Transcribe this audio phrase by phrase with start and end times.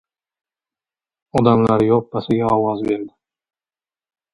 [1.41, 3.11] Odamlar yoppasiga ovoz berdi: